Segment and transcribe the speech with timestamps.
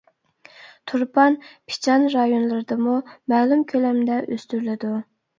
[0.91, 1.35] تۇرپان،
[1.71, 2.95] پىچان رايونلىرىدىمۇ
[3.33, 4.91] مەلۇم كۆلەمدە ئۆستۈرۈلىدۇ.